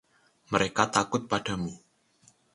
Mereka 0.51 0.83
takut 0.95 1.23
padamu. 1.31 1.71